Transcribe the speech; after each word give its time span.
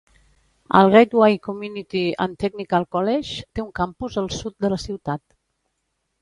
El 0.77 0.87
Gateway 0.93 1.35
Community 1.47 2.01
and 2.25 2.37
Technical 2.45 2.87
College 2.97 3.37
té 3.59 3.65
un 3.65 3.69
campus 3.81 4.19
al 4.23 4.31
sud 4.39 4.57
de 4.67 4.73
la 4.75 4.81
ciutat. 4.87 5.25